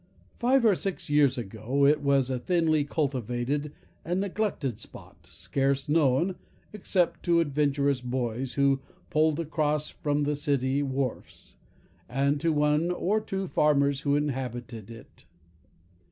[0.33, 3.71] Five or six years ago, it was a thinly cultivated
[4.03, 6.37] and neglected spot, scarce known,
[6.73, 8.79] except to adventurous boys, who
[9.11, 11.55] pulled across from the city wharfs,
[12.09, 15.25] and to the one or two farmers who inhabited it.